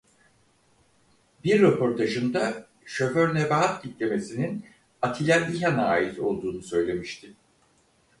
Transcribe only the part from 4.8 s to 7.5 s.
Attilâ İlhan'a ait olduğunu söylemişti.